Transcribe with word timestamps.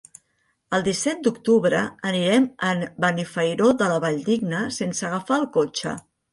El 0.77 0.85
disset 0.87 1.21
d'octubre 1.27 1.81
anirem 2.13 2.49
a 2.71 2.73
Benifairó 3.07 3.71
de 3.85 3.93
la 3.95 4.03
Valldigna 4.09 4.65
sense 4.81 5.09
agafar 5.13 5.41
el 5.41 5.49
cotxe. 5.63 5.99